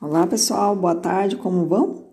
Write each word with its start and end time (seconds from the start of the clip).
Olá 0.00 0.28
pessoal, 0.28 0.76
boa 0.76 0.94
tarde, 0.94 1.34
como 1.34 1.66
vão? 1.66 2.04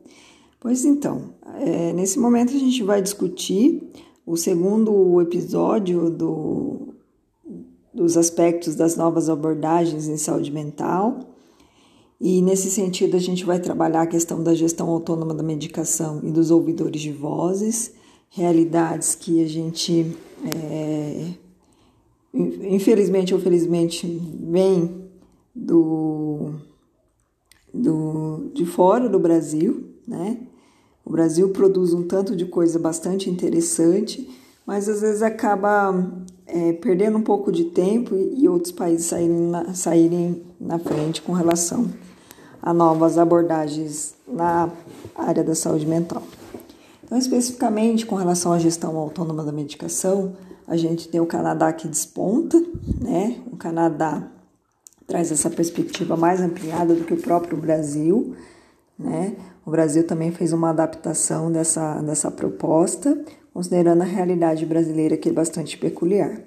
Pois 0.60 0.84
então, 0.84 1.36
é, 1.60 1.94
nesse 1.94 2.18
momento 2.18 2.50
a 2.50 2.58
gente 2.58 2.82
vai 2.82 3.00
discutir 3.00 3.92
o 4.26 4.36
segundo 4.36 5.22
episódio 5.22 6.10
do, 6.10 6.96
dos 7.94 8.18
aspectos 8.18 8.74
das 8.74 8.96
novas 8.96 9.30
abordagens 9.30 10.08
em 10.08 10.18
saúde 10.18 10.52
mental. 10.52 11.20
E 12.20 12.42
nesse 12.42 12.72
sentido, 12.72 13.16
a 13.16 13.20
gente 13.20 13.46
vai 13.46 13.60
trabalhar 13.60 14.02
a 14.02 14.08
questão 14.08 14.42
da 14.42 14.56
gestão 14.56 14.90
autônoma 14.90 15.36
da 15.36 15.44
medicação 15.44 16.22
e 16.24 16.32
dos 16.32 16.50
ouvidores 16.50 17.00
de 17.00 17.12
vozes, 17.12 17.94
realidades 18.32 19.14
que 19.14 19.44
a 19.44 19.48
gente, 19.48 20.18
é, 20.44 21.34
infelizmente 22.34 23.32
ou 23.32 23.40
felizmente, 23.40 24.08
vem 24.42 25.06
do 25.54 26.56
do, 27.76 28.52
de 28.54 28.66
fora 28.66 29.10
do 29.10 29.20
Brasil, 29.20 29.84
né? 30.08 30.38
O 31.04 31.12
Brasil 31.12 31.50
produz 31.50 31.94
um 31.94 32.04
tanto 32.04 32.36
de 32.36 32.46
coisa 32.46 32.80
bastante 32.80 33.30
interessante, 33.30 34.28
mas 34.66 34.90
às 34.90 35.02
vezes 35.02 35.22
acaba 35.22 35.94
é, 36.48 36.74
perdendo 36.74 37.18
um 37.18 37.22
pouco 37.22 37.52
de 37.52 37.66
tempo 37.66 38.16
e 38.16 38.48
outros 38.50 38.72
países 38.72 39.06
saírem 39.06 39.50
na, 39.50 39.74
saírem 39.74 40.44
na 40.60 40.80
frente 40.80 41.22
com 41.22 41.34
relação 41.34 41.88
a 42.62 42.74
novas 42.74 43.20
abordagens 43.20 44.16
na 44.28 44.72
área 45.14 45.44
da 45.44 45.54
saúde 45.54 45.86
mental. 45.86 46.24
Então, 47.04 47.18
especificamente 47.18 48.06
com 48.06 48.16
relação 48.16 48.52
à 48.52 48.58
gestão 48.58 48.98
autônoma 48.98 49.44
da 49.44 49.52
medicação, 49.52 50.34
a 50.68 50.76
gente 50.76 51.08
tem 51.08 51.22
o 51.22 51.28
Canadá 51.28 51.72
que 51.72 51.88
desponta, 51.88 52.60
né? 53.00 53.40
O 53.52 53.56
Canadá 53.56 54.24
traz 55.08 55.32
essa 55.32 55.50
perspectiva 55.50 56.16
mais 56.16 56.42
ampliada 56.42 56.94
do 56.94 57.04
que 57.04 57.14
o 57.14 57.22
próprio 57.22 57.58
Brasil. 57.58 58.36
Né? 58.98 59.36
O 59.66 59.72
Brasil 59.72 60.06
também 60.06 60.32
fez 60.32 60.54
uma 60.54 60.70
adaptação 60.70 61.52
dessa, 61.52 62.02
dessa 62.02 62.32
proposta, 62.32 63.18
considerando 63.54 64.02
a 64.02 64.06
realidade 64.06 64.66
brasileira 64.66 65.18
que 65.18 65.30
é 65.30 65.34
bastante 65.34 65.78
peculiar. 65.78 66.42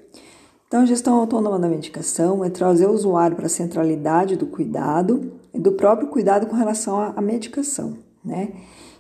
Então, 0.67 0.83
a 0.83 0.87
gestão 0.87 1.15
autônoma 1.19 1.59
da 1.59 1.69
medicação 1.69 2.45
é 2.45 2.51
trazer 2.51 2.87
o 2.87 2.93
usuário 2.93 3.35
para 3.35 3.47
a 3.47 3.49
centralidade 3.51 4.37
do 4.37 4.47
cuidado 4.47 5.33
e 5.55 5.59
do 5.59 5.73
próprio 5.73 6.09
cuidado 6.09 6.47
com 6.47 6.55
relação 6.55 7.01
à 7.01 7.23
medicação, 7.23 7.97
né? 8.23 8.53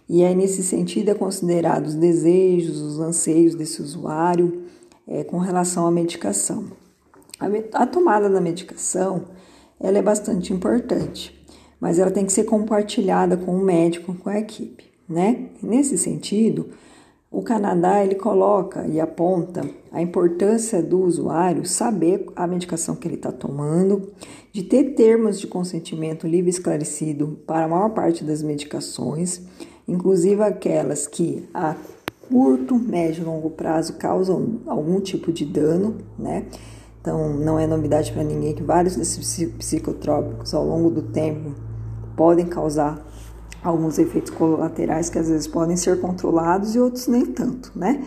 E 0.08 0.24
aí, 0.24 0.34
nesse 0.34 0.62
sentido, 0.62 1.10
é 1.10 1.14
considerado 1.14 1.86
os 1.86 1.94
desejos, 1.94 2.80
os 2.80 2.98
anseios 2.98 3.54
desse 3.54 3.82
usuário 3.82 4.62
é, 5.06 5.22
com 5.22 5.36
relação 5.36 5.86
à 5.86 5.90
medicação. 5.90 6.64
A, 7.38 7.46
a 7.82 7.86
tomada 7.86 8.30
da 8.30 8.40
medicação 8.40 9.24
ela 9.80 9.98
é 9.98 10.02
bastante 10.02 10.52
importante, 10.52 11.38
mas 11.80 11.98
ela 11.98 12.10
tem 12.10 12.24
que 12.24 12.32
ser 12.32 12.44
compartilhada 12.44 13.36
com 13.36 13.56
o 13.56 13.64
médico, 13.64 14.14
com 14.14 14.28
a 14.28 14.38
equipe, 14.38 14.84
né? 15.08 15.50
nesse 15.62 15.96
sentido, 15.96 16.70
o 17.30 17.42
Canadá 17.42 18.02
ele 18.02 18.14
coloca 18.14 18.86
e 18.86 18.98
aponta 18.98 19.60
a 19.92 20.00
importância 20.00 20.82
do 20.82 21.02
usuário 21.02 21.66
saber 21.66 22.26
a 22.34 22.46
medicação 22.46 22.96
que 22.96 23.06
ele 23.06 23.16
está 23.16 23.30
tomando, 23.30 24.10
de 24.50 24.62
ter 24.62 24.94
termos 24.94 25.38
de 25.38 25.46
consentimento 25.46 26.26
livre 26.26 26.48
e 26.48 26.54
esclarecido 26.54 27.38
para 27.46 27.66
a 27.66 27.68
maior 27.68 27.90
parte 27.90 28.24
das 28.24 28.42
medicações, 28.42 29.42
inclusive 29.86 30.42
aquelas 30.42 31.06
que 31.06 31.46
a 31.52 31.76
curto, 32.28 32.78
médio 32.78 33.22
e 33.22 33.26
longo 33.26 33.50
prazo 33.50 33.94
causam 33.94 34.60
algum 34.66 35.00
tipo 35.00 35.30
de 35.32 35.44
dano, 35.44 35.98
né? 36.18 36.46
Então, 37.00 37.32
não 37.34 37.58
é 37.58 37.66
novidade 37.66 38.12
para 38.12 38.22
ninguém 38.22 38.54
que 38.54 38.62
vários 38.62 38.96
desses 38.96 39.44
psicotrópicos 39.52 40.52
ao 40.52 40.66
longo 40.66 40.90
do 40.90 41.02
tempo 41.02 41.54
podem 42.16 42.46
causar 42.46 43.06
alguns 43.62 43.98
efeitos 43.98 44.30
colaterais 44.30 45.08
que 45.08 45.18
às 45.18 45.28
vezes 45.28 45.46
podem 45.46 45.76
ser 45.76 46.00
controlados 46.00 46.74
e 46.74 46.80
outros 46.80 47.06
nem 47.06 47.26
tanto, 47.26 47.72
né? 47.74 48.04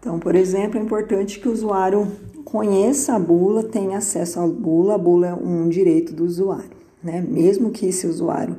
Então, 0.00 0.18
por 0.18 0.34
exemplo, 0.34 0.78
é 0.78 0.82
importante 0.82 1.40
que 1.40 1.48
o 1.48 1.52
usuário 1.52 2.06
conheça 2.44 3.14
a 3.14 3.18
bula, 3.18 3.62
tenha 3.62 3.98
acesso 3.98 4.40
à 4.40 4.46
bula. 4.46 4.94
A 4.94 4.98
bula 4.98 5.26
é 5.28 5.34
um 5.34 5.68
direito 5.68 6.14
do 6.14 6.24
usuário, 6.24 6.70
né? 7.02 7.24
Mesmo 7.26 7.70
que 7.70 7.86
esse 7.86 8.06
usuário 8.06 8.56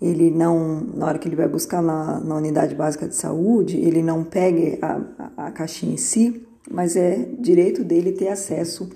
ele 0.00 0.32
não, 0.32 0.80
na 0.94 1.06
hora 1.06 1.18
que 1.18 1.28
ele 1.28 1.36
vai 1.36 1.46
buscar 1.46 1.80
na, 1.80 2.18
na 2.18 2.36
unidade 2.36 2.74
básica 2.74 3.06
de 3.06 3.14
saúde, 3.14 3.76
ele 3.78 4.02
não 4.02 4.24
pegue 4.24 4.76
a, 4.82 5.00
a, 5.36 5.46
a 5.46 5.50
caixinha 5.52 5.94
em 5.94 5.96
si, 5.96 6.44
mas 6.68 6.96
é 6.96 7.28
direito 7.38 7.84
dele 7.84 8.10
ter 8.10 8.28
acesso 8.28 8.90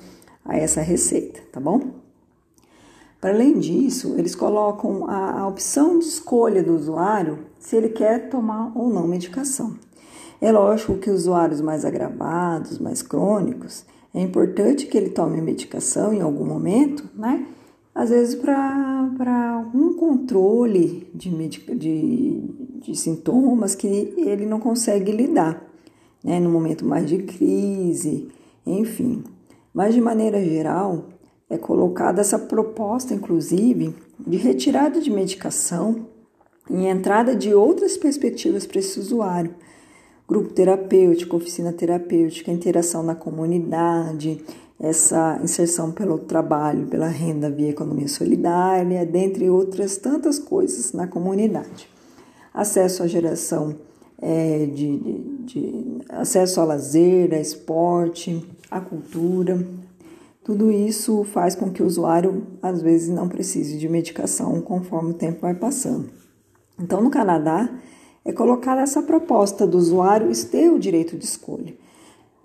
a 0.48 0.56
essa 0.56 0.80
receita, 0.80 1.40
tá 1.52 1.60
bom? 1.60 1.80
Para 3.20 3.30
além 3.30 3.58
disso, 3.58 4.14
eles 4.18 4.34
colocam 4.34 5.08
a, 5.08 5.40
a 5.40 5.48
opção 5.48 5.98
de 5.98 6.04
escolha 6.04 6.62
do 6.62 6.74
usuário 6.74 7.38
se 7.58 7.76
ele 7.76 7.88
quer 7.88 8.28
tomar 8.28 8.72
ou 8.74 8.90
não 8.90 9.06
medicação. 9.06 9.74
É 10.40 10.52
lógico 10.52 10.98
que 10.98 11.10
usuários 11.10 11.60
mais 11.60 11.84
agravados, 11.84 12.78
mais 12.78 13.02
crônicos, 13.02 13.84
é 14.14 14.20
importante 14.20 14.86
que 14.86 14.96
ele 14.96 15.10
tome 15.10 15.40
medicação 15.40 16.12
em 16.12 16.20
algum 16.20 16.44
momento, 16.44 17.04
né? 17.14 17.46
Às 17.94 18.10
vezes 18.10 18.34
para 18.34 19.54
algum 19.54 19.94
controle 19.94 21.10
de, 21.14 21.30
de, 21.48 22.40
de 22.82 22.94
sintomas 22.94 23.74
que 23.74 23.86
ele 23.86 24.44
não 24.44 24.60
consegue 24.60 25.10
lidar 25.10 25.66
né, 26.22 26.40
no 26.40 26.50
momento 26.50 26.84
mais 26.84 27.08
de 27.08 27.18
crise, 27.18 28.28
enfim. 28.66 29.22
Mas 29.76 29.94
de 29.94 30.00
maneira 30.00 30.42
geral, 30.42 31.04
é 31.50 31.58
colocada 31.58 32.22
essa 32.22 32.38
proposta, 32.38 33.12
inclusive, 33.12 33.94
de 34.18 34.38
retirada 34.38 35.02
de 35.02 35.10
medicação 35.10 36.06
e 36.70 36.86
entrada 36.86 37.36
de 37.36 37.52
outras 37.52 37.94
perspectivas 37.94 38.64
para 38.64 38.78
esse 38.78 38.98
usuário. 38.98 39.54
Grupo 40.26 40.54
terapêutico, 40.54 41.36
oficina 41.36 41.74
terapêutica, 41.74 42.50
interação 42.50 43.02
na 43.02 43.14
comunidade, 43.14 44.42
essa 44.80 45.38
inserção 45.44 45.92
pelo 45.92 46.20
trabalho, 46.20 46.86
pela 46.86 47.08
renda 47.08 47.50
via 47.50 47.68
economia 47.68 48.08
solidária, 48.08 49.04
dentre 49.04 49.50
outras 49.50 49.98
tantas 49.98 50.38
coisas 50.38 50.94
na 50.94 51.06
comunidade. 51.06 51.86
Acesso 52.54 53.02
à 53.02 53.06
geração 53.06 53.76
é, 54.22 54.64
de, 54.72 54.96
de, 54.96 55.18
de 55.44 55.98
acesso 56.08 56.62
ao 56.62 56.66
lazer, 56.66 57.34
a 57.34 57.38
esporte, 57.38 58.42
à 58.70 58.80
cultura. 58.80 59.66
Tudo 60.44 60.70
isso 60.70 61.24
faz 61.24 61.54
com 61.54 61.70
que 61.70 61.82
o 61.82 61.86
usuário 61.86 62.46
às 62.62 62.80
vezes 62.80 63.08
não 63.08 63.28
precise 63.28 63.78
de 63.78 63.88
medicação 63.88 64.60
conforme 64.60 65.10
o 65.10 65.14
tempo 65.14 65.40
vai 65.40 65.54
passando. 65.54 66.08
Então, 66.78 67.00
no 67.00 67.10
Canadá, 67.10 67.68
é 68.24 68.32
colocada 68.32 68.80
essa 68.80 69.02
proposta 69.02 69.66
do 69.66 69.78
usuário 69.78 70.30
ter 70.46 70.70
o 70.70 70.78
direito 70.78 71.16
de 71.16 71.24
escolha. 71.24 71.74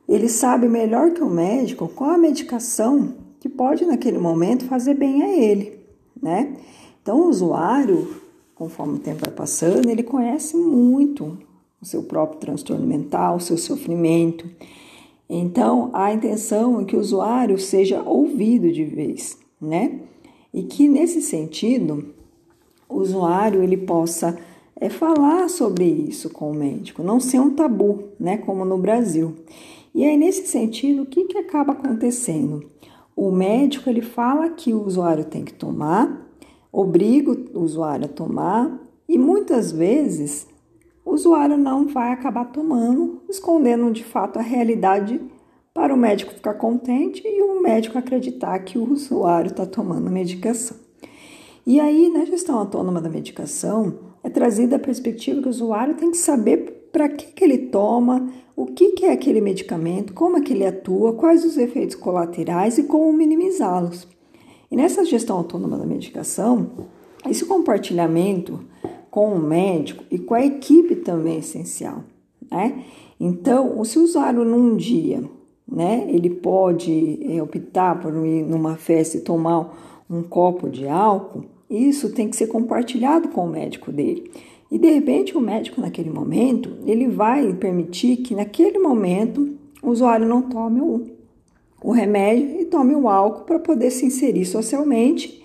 Ele 0.08 0.28
sabe 0.28 0.68
melhor 0.68 1.12
que 1.12 1.22
o 1.22 1.30
médico 1.30 1.88
qual 1.88 2.12
a 2.12 2.18
medicação 2.18 3.16
que 3.40 3.50
pode, 3.50 3.86
naquele 3.86 4.20
momento, 4.20 4.66
fazer 4.66 4.94
bem 4.94 5.24
a 5.24 5.30
ele, 5.30 5.80
né? 6.22 6.56
Então, 7.02 7.22
o 7.22 7.30
usuário, 7.30 8.22
conforme 8.54 8.96
o 8.96 9.00
tempo 9.00 9.22
vai 9.26 9.34
passando, 9.34 9.90
ele 9.90 10.04
conhece 10.04 10.56
muito 10.56 11.38
o 11.82 11.86
seu 11.86 12.04
próprio 12.04 12.40
transtorno 12.40 12.86
mental, 12.86 13.38
o 13.38 13.42
seu 13.42 13.58
sofrimento. 13.58 14.48
Então, 15.34 15.90
a 15.94 16.14
intenção 16.14 16.82
é 16.82 16.84
que 16.84 16.94
o 16.94 17.00
usuário 17.00 17.58
seja 17.58 18.04
ouvido 18.04 18.70
de 18.70 18.84
vez, 18.84 19.38
né? 19.62 20.02
E 20.54 20.64
que 20.64 20.90
nesse 20.90 21.22
sentido, 21.22 22.14
o 22.90 22.98
usuário 22.98 23.64
ele 23.64 23.78
possa 23.78 24.38
é, 24.76 24.90
falar 24.90 25.48
sobre 25.48 25.86
isso 25.86 26.30
com 26.30 26.52
o 26.52 26.54
médico, 26.54 27.02
não 27.02 27.22
ser 27.22 27.40
um 27.40 27.56
tabu, 27.56 28.10
né? 28.20 28.40
Como 28.40 28.66
no 28.66 28.78
Brasil. 28.78 29.34
E 29.96 30.04
aí, 30.04 30.18
nesse 30.18 30.48
sentido, 30.48 31.04
o 31.04 31.06
que, 31.06 31.24
que 31.24 31.38
acaba 31.38 31.72
acontecendo? 31.72 32.66
O 33.16 33.32
médico 33.32 33.90
ele 33.90 34.02
fala 34.02 34.50
que 34.50 34.74
o 34.74 34.86
usuário 34.86 35.24
tem 35.24 35.46
que 35.46 35.54
tomar, 35.54 36.30
obriga 36.74 37.32
o 37.32 37.62
usuário 37.62 38.04
a 38.04 38.10
tomar, 38.10 38.82
e 39.08 39.18
muitas 39.18 39.72
vezes 39.72 40.46
o 41.04 41.12
usuário 41.12 41.58
não 41.58 41.88
vai 41.88 42.12
acabar 42.12 42.46
tomando, 42.46 43.22
escondendo 43.30 43.92
de 43.92 44.04
fato 44.04 44.38
a 44.38 44.42
realidade 44.42 45.20
para 45.74 45.94
o 45.94 45.98
médico 45.98 46.34
ficar 46.34 46.56
contente 46.56 47.22
e 47.26 47.42
o 47.42 47.62
médico 47.62 47.98
acreditar 47.98 48.60
que 48.60 48.78
o 48.78 48.92
usuário 48.92 49.50
está 49.50 49.66
tomando 49.66 50.10
medicação. 50.10 50.78
E 51.66 51.80
aí, 51.80 52.10
na 52.10 52.26
gestão 52.26 52.58
autônoma 52.58 53.00
da 53.00 53.10
medicação, 53.10 54.00
é 54.24 54.30
trazida 54.30 54.76
a 54.76 54.80
perspectiva 54.80 55.42
que 55.42 55.48
o 55.48 55.52
usuário 55.52 55.96
tem 55.96 56.12
que 56.12 56.18
saber 56.18 56.90
para 56.92 57.08
que, 57.08 57.28
que 57.28 57.44
ele 57.44 57.58
toma, 57.58 58.30
o 58.56 58.66
que, 58.66 58.92
que 58.92 59.06
é 59.06 59.12
aquele 59.12 59.40
medicamento, 59.40 60.14
como 60.14 60.38
é 60.38 60.42
que 60.42 60.54
ele 60.54 60.66
atua, 60.66 61.14
quais 61.14 61.46
os 61.46 61.58
efeitos 61.58 61.96
colaterais 61.96 62.78
e 62.78 62.84
como 62.84 63.14
minimizá-los. 63.14 64.08
E 64.70 64.76
nessa 64.76 65.06
gestão 65.06 65.38
autônoma 65.38 65.78
da 65.78 65.86
medicação, 65.86 66.90
esse 67.30 67.46
compartilhamento 67.46 68.66
com 69.12 69.36
o 69.36 69.40
médico 69.40 70.04
e 70.10 70.18
com 70.18 70.34
a 70.34 70.44
equipe 70.44 70.96
também 70.96 71.36
é 71.36 71.40
essencial, 71.40 72.04
né? 72.50 72.84
Então, 73.20 73.84
se 73.86 74.00
o 74.00 74.04
usuário 74.04 74.44
num 74.44 74.76
dia, 74.76 75.22
né, 75.68 76.08
ele 76.10 76.30
pode 76.30 77.20
é, 77.30 77.44
optar 77.44 78.00
por 78.00 78.16
ir 78.26 78.44
numa 78.44 78.78
festa 78.78 79.18
e 79.18 79.22
tomar 79.22 80.04
um 80.10 80.24
copo 80.24 80.68
de 80.68 80.88
álcool, 80.88 81.46
isso 81.70 82.14
tem 82.14 82.30
que 82.30 82.36
ser 82.36 82.48
compartilhado 82.48 83.28
com 83.30 83.46
o 83.46 83.50
médico 83.50 83.92
dele. 83.92 84.32
E 84.72 84.80
de 84.80 84.90
repente 84.90 85.38
o 85.38 85.42
médico 85.42 85.82
naquele 85.82 86.10
momento, 86.10 86.72
ele 86.86 87.08
vai 87.08 87.54
permitir 87.54 88.18
que 88.18 88.34
naquele 88.34 88.80
momento 88.80 89.56
o 89.84 89.90
usuário 89.90 90.26
não 90.26 90.42
tome 90.42 90.82
o, 90.82 91.06
o 91.84 91.92
remédio 91.92 92.62
e 92.62 92.66
tome 92.66 92.96
o 92.96 93.08
álcool 93.08 93.46
para 93.46 93.60
poder 93.60 93.92
se 93.92 94.06
inserir 94.06 94.46
socialmente. 94.46 95.44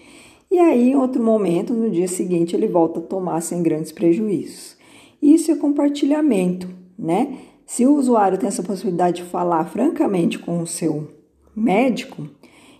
E 0.50 0.58
aí, 0.58 0.90
em 0.90 0.96
outro 0.96 1.22
momento, 1.22 1.74
no 1.74 1.90
dia 1.90 2.08
seguinte, 2.08 2.54
ele 2.54 2.68
volta 2.68 3.00
a 3.00 3.02
tomar 3.02 3.40
sem 3.40 3.62
grandes 3.62 3.92
prejuízos. 3.92 4.76
Isso 5.20 5.50
é 5.50 5.56
compartilhamento, 5.56 6.68
né? 6.98 7.38
Se 7.66 7.84
o 7.84 7.96
usuário 7.96 8.38
tem 8.38 8.46
essa 8.46 8.62
possibilidade 8.62 9.22
de 9.22 9.28
falar 9.28 9.64
francamente 9.64 10.38
com 10.38 10.60
o 10.60 10.66
seu 10.66 11.08
médico, 11.54 12.28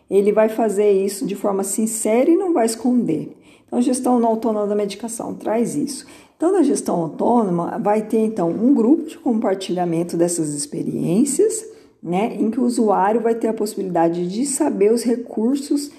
ele 0.08 0.30
vai 0.30 0.48
fazer 0.48 0.92
isso 0.92 1.26
de 1.26 1.34
forma 1.34 1.64
sincera 1.64 2.30
e 2.30 2.36
não 2.36 2.52
vai 2.52 2.66
esconder. 2.66 3.36
Então, 3.66 3.80
a 3.80 3.82
gestão 3.82 4.24
autônoma 4.24 4.66
da 4.66 4.76
medicação 4.76 5.34
traz 5.34 5.74
isso. 5.74 6.06
Então, 6.36 6.52
na 6.52 6.62
gestão 6.62 7.00
autônoma, 7.02 7.78
vai 7.78 8.02
ter 8.02 8.18
então 8.18 8.50
um 8.50 8.74
grupo 8.74 9.06
de 9.06 9.18
compartilhamento 9.18 10.16
dessas 10.16 10.54
experiências, 10.54 11.64
né, 12.02 12.36
em 12.38 12.50
que 12.50 12.60
o 12.60 12.64
usuário 12.64 13.20
vai 13.20 13.34
ter 13.34 13.48
a 13.48 13.54
possibilidade 13.54 14.28
de 14.28 14.46
saber 14.46 14.92
os 14.92 15.02
recursos 15.02 15.90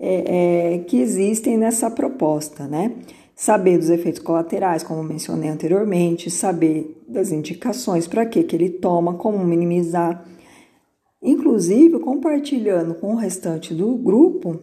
é, 0.00 0.74
é, 0.74 0.78
que 0.78 1.00
existem 1.00 1.56
nessa 1.56 1.90
proposta, 1.90 2.66
né? 2.66 2.92
Saber 3.34 3.78
dos 3.78 3.90
efeitos 3.90 4.20
colaterais, 4.20 4.82
como 4.82 5.02
mencionei 5.02 5.48
anteriormente, 5.48 6.30
saber 6.30 7.02
das 7.08 7.30
indicações 7.30 8.06
para 8.06 8.26
que, 8.26 8.42
que 8.42 8.56
ele 8.56 8.70
toma, 8.70 9.14
como 9.14 9.44
minimizar, 9.44 10.24
inclusive 11.22 11.98
compartilhando 12.00 12.94
com 12.94 13.12
o 13.12 13.16
restante 13.16 13.74
do 13.74 13.94
grupo 13.96 14.60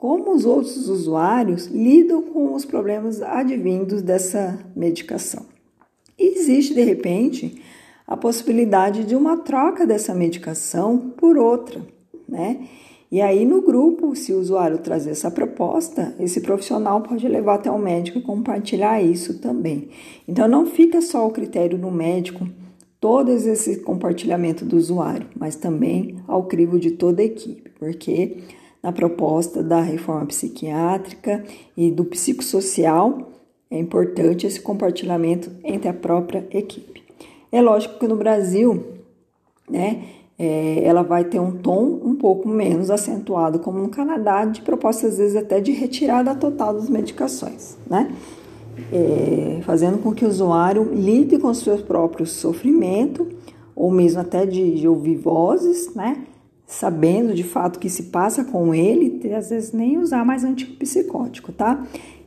como 0.00 0.32
os 0.32 0.46
outros 0.46 0.88
usuários 0.88 1.66
lidam 1.66 2.22
com 2.22 2.54
os 2.54 2.64
problemas 2.64 3.20
advindos 3.20 4.00
dessa 4.00 4.58
medicação. 4.74 5.44
E 6.18 6.38
existe, 6.38 6.72
de 6.72 6.82
repente, 6.82 7.62
a 8.06 8.16
possibilidade 8.16 9.04
de 9.04 9.14
uma 9.14 9.36
troca 9.36 9.86
dessa 9.86 10.14
medicação 10.14 11.12
por 11.18 11.36
outra, 11.36 11.86
né? 12.26 12.66
E 13.10 13.20
aí, 13.20 13.44
no 13.44 13.60
grupo, 13.60 14.14
se 14.14 14.32
o 14.32 14.38
usuário 14.38 14.78
trazer 14.78 15.10
essa 15.10 15.30
proposta, 15.30 16.14
esse 16.20 16.40
profissional 16.40 17.00
pode 17.00 17.26
levar 17.26 17.54
até 17.56 17.70
o 17.70 17.78
médico 17.78 18.18
e 18.18 18.22
compartilhar 18.22 19.02
isso 19.02 19.40
também. 19.40 19.88
Então, 20.28 20.46
não 20.46 20.64
fica 20.64 21.00
só 21.00 21.26
o 21.26 21.32
critério 21.32 21.76
do 21.76 21.90
médico, 21.90 22.46
todo 23.00 23.32
esse 23.32 23.80
compartilhamento 23.80 24.64
do 24.64 24.76
usuário, 24.76 25.26
mas 25.36 25.56
também 25.56 26.16
ao 26.28 26.44
crivo 26.44 26.78
de 26.78 26.92
toda 26.92 27.22
a 27.22 27.24
equipe, 27.24 27.70
porque 27.78 28.36
na 28.82 28.92
proposta 28.92 29.62
da 29.62 29.80
reforma 29.80 30.26
psiquiátrica 30.26 31.44
e 31.76 31.90
do 31.90 32.04
psicossocial, 32.04 33.32
é 33.70 33.78
importante 33.78 34.46
esse 34.46 34.60
compartilhamento 34.60 35.50
entre 35.62 35.88
a 35.88 35.94
própria 35.94 36.46
equipe. 36.50 37.02
É 37.52 37.60
lógico 37.60 37.98
que 37.98 38.08
no 38.08 38.16
Brasil, 38.16 38.84
né, 39.68 40.02
é, 40.42 40.82
ela 40.84 41.02
vai 41.02 41.24
ter 41.24 41.38
um 41.38 41.52
tom 41.52 42.00
um 42.02 42.14
pouco 42.14 42.48
menos 42.48 42.90
acentuado, 42.90 43.58
como 43.58 43.78
no 43.78 43.90
Canadá, 43.90 44.46
de 44.46 44.62
proposta 44.62 45.06
às 45.06 45.18
vezes 45.18 45.36
até 45.36 45.60
de 45.60 45.70
retirada 45.70 46.34
total 46.34 46.72
das 46.72 46.88
medicações, 46.88 47.76
né? 47.86 48.10
É, 48.90 49.60
fazendo 49.64 49.98
com 49.98 50.14
que 50.14 50.24
o 50.24 50.28
usuário 50.28 50.94
lide 50.94 51.38
com 51.38 51.48
o 51.48 51.54
seu 51.54 51.76
próprio 51.82 52.24
sofrimento, 52.24 53.28
ou 53.76 53.90
mesmo 53.90 54.22
até 54.22 54.46
de, 54.46 54.76
de 54.76 54.88
ouvir 54.88 55.16
vozes, 55.16 55.94
né? 55.94 56.24
sabendo 56.66 57.34
de 57.34 57.42
fato 57.42 57.76
o 57.76 57.78
que 57.80 57.90
se 57.90 58.04
passa 58.04 58.44
com 58.44 58.72
ele, 58.74 59.20
e 59.24 59.34
às 59.34 59.50
vezes 59.50 59.72
nem 59.72 59.98
usar 59.98 60.24
mais 60.24 60.44
antipsicótico, 60.44 61.52
tá? 61.52 61.84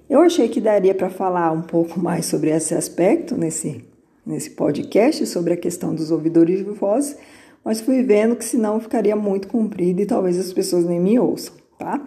Eu 0.10 0.20
achei 0.20 0.50
que 0.50 0.60
daria 0.60 0.94
para 0.94 1.10
falar 1.10 1.52
um 1.52 1.62
pouco 1.62 1.98
mais 2.00 2.28
sobre 2.28 2.52
esse 2.52 2.76
aspecto 2.76 3.36
nesse, 3.36 3.84
nesse 4.24 4.52
podcast, 4.52 5.26
sobre 5.26 5.54
a 5.54 5.58
questão 5.58 5.96
dos 5.96 6.12
ouvidores 6.12 6.60
de 6.60 6.66
voz, 6.66 7.18
mas 7.64 7.82
fui 7.82 8.04
vendo 8.04 8.36
que 8.36 8.46
senão 8.46 8.80
ficaria 8.80 9.16
muito 9.16 9.48
comprido 9.48 10.02
e 10.02 10.06
talvez 10.06 10.38
as 10.40 10.52
pessoas 10.52 10.86
nem 10.86 11.00
me 11.00 11.20
ouçam, 11.20 11.54
tá? 11.78 12.02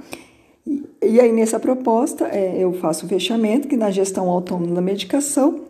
E, 0.66 0.84
e 1.02 1.20
aí, 1.20 1.32
nessa 1.32 1.60
proposta, 1.60 2.26
é, 2.28 2.56
eu 2.58 2.72
faço 2.74 3.06
o 3.06 3.08
fechamento 3.08 3.68
que 3.68 3.76
na 3.76 3.90
gestão 3.90 4.28
autônoma 4.28 4.74
da 4.74 4.80
medicação, 4.80 5.62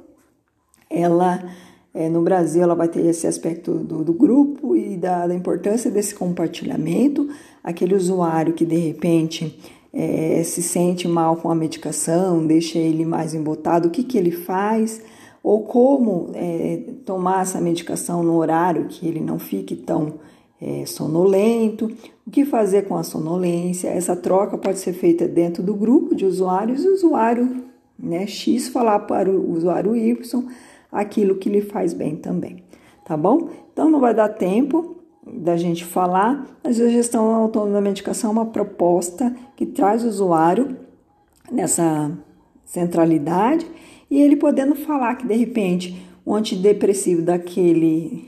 ela 0.88 1.42
é, 1.96 2.10
no 2.10 2.20
Brasil, 2.20 2.62
ela 2.62 2.74
vai 2.74 2.88
ter 2.88 3.06
esse 3.06 3.26
aspecto 3.26 3.72
do, 3.72 4.04
do 4.04 4.12
grupo 4.12 4.76
e 4.76 4.98
da, 4.98 5.26
da, 5.26 5.34
importância 5.34 5.90
desse 5.90 6.14
compartilhamento. 6.14 7.26
Aquele 7.64 7.94
usuário 7.94 8.52
que 8.52 8.66
de 8.66 8.76
repente 8.76 9.58
é, 9.94 10.42
se 10.44 10.62
sente 10.62 11.08
mal 11.08 11.36
com 11.36 11.50
a 11.50 11.54
medicação, 11.54 12.46
deixa 12.46 12.78
ele 12.78 13.06
mais 13.06 13.32
embotado, 13.32 13.88
o 13.88 13.90
que, 13.90 14.04
que 14.04 14.18
ele 14.18 14.30
faz? 14.30 15.00
Ou 15.46 15.62
como 15.62 16.32
é, 16.34 16.80
tomar 17.04 17.42
essa 17.42 17.60
medicação 17.60 18.20
no 18.20 18.36
horário 18.36 18.86
que 18.88 19.06
ele 19.06 19.20
não 19.20 19.38
fique 19.38 19.76
tão 19.76 20.14
é, 20.60 20.84
sonolento, 20.84 21.88
o 22.26 22.30
que 22.32 22.44
fazer 22.44 22.88
com 22.88 22.96
a 22.96 23.04
sonolência. 23.04 23.86
Essa 23.86 24.16
troca 24.16 24.58
pode 24.58 24.80
ser 24.80 24.92
feita 24.92 25.28
dentro 25.28 25.62
do 25.62 25.72
grupo 25.72 26.16
de 26.16 26.26
usuários 26.26 26.82
e 26.82 26.88
o 26.88 26.94
usuário 26.94 27.62
né, 27.96 28.26
X 28.26 28.66
falar 28.66 28.98
para 28.98 29.30
o 29.30 29.52
usuário 29.52 29.94
Y 29.94 30.48
aquilo 30.90 31.36
que 31.36 31.48
lhe 31.48 31.60
faz 31.60 31.92
bem 31.92 32.16
também, 32.16 32.64
tá 33.04 33.16
bom? 33.16 33.48
Então 33.72 33.88
não 33.88 34.00
vai 34.00 34.12
dar 34.12 34.30
tempo 34.30 34.96
da 35.24 35.56
gente 35.56 35.84
falar, 35.84 36.44
mas 36.64 36.80
a 36.80 36.88
gestão 36.88 37.32
autônoma 37.32 37.74
da 37.74 37.80
medicação 37.80 38.30
é 38.30 38.32
uma 38.32 38.46
proposta 38.46 39.32
que 39.54 39.64
traz 39.64 40.02
o 40.02 40.08
usuário 40.08 40.76
nessa 41.52 42.10
centralidade 42.64 43.64
e 44.10 44.20
ele 44.20 44.36
podendo 44.36 44.74
falar 44.74 45.16
que 45.16 45.26
de 45.26 45.34
repente 45.34 45.96
o 46.24 46.34
antidepressivo 46.34 47.22
daquele 47.22 48.24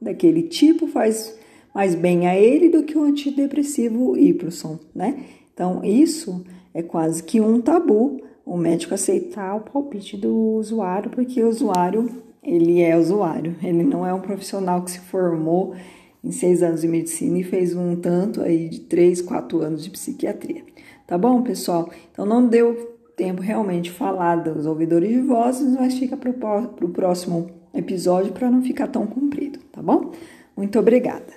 daquele 0.00 0.42
tipo 0.42 0.86
faz 0.86 1.36
mais 1.74 1.94
bem 1.94 2.26
a 2.26 2.36
ele 2.36 2.68
do 2.68 2.82
que 2.82 2.96
o 2.96 3.02
antidepressivo 3.02 4.16
Y, 4.16 4.78
né? 4.94 5.24
Então 5.52 5.82
isso 5.84 6.44
é 6.72 6.82
quase 6.82 7.22
que 7.22 7.40
um 7.40 7.60
tabu 7.60 8.20
o 8.46 8.56
médico 8.56 8.94
aceitar 8.94 9.56
o 9.56 9.60
palpite 9.60 10.16
do 10.16 10.32
usuário, 10.32 11.10
porque 11.10 11.42
o 11.42 11.48
usuário, 11.48 12.08
ele 12.40 12.80
é 12.80 12.96
usuário, 12.96 13.56
ele 13.60 13.82
não 13.82 14.06
é 14.06 14.14
um 14.14 14.20
profissional 14.20 14.82
que 14.82 14.92
se 14.92 15.00
formou 15.00 15.74
em 16.22 16.30
seis 16.30 16.62
anos 16.62 16.82
de 16.82 16.88
medicina 16.88 17.38
e 17.38 17.42
fez 17.42 17.74
um 17.74 17.96
tanto 17.96 18.40
aí 18.40 18.68
de 18.68 18.80
três, 18.80 19.20
quatro 19.20 19.60
anos 19.62 19.82
de 19.82 19.90
psiquiatria. 19.90 20.62
Tá 21.06 21.18
bom, 21.18 21.42
pessoal? 21.42 21.90
Então 22.12 22.24
não 22.24 22.46
deu 22.46 22.95
tempo 23.16 23.40
realmente 23.42 23.90
falar 23.90 24.36
dos 24.36 24.66
ouvidores 24.66 25.08
de 25.08 25.20
vozes, 25.20 25.74
mas 25.74 25.98
fica 25.98 26.16
para 26.16 26.30
o 26.30 26.88
próximo 26.90 27.50
episódio 27.74 28.32
para 28.32 28.50
não 28.50 28.62
ficar 28.62 28.88
tão 28.88 29.06
comprido, 29.06 29.58
tá 29.72 29.82
bom? 29.82 30.12
Muito 30.56 30.78
obrigada. 30.78 31.32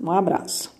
Um 0.00 0.10
abraço. 0.10 0.77